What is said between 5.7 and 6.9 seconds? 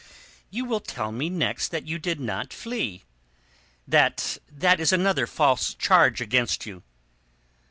charge against you?"